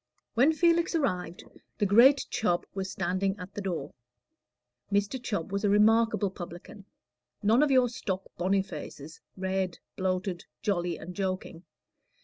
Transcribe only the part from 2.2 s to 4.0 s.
Chubb was standing at the door.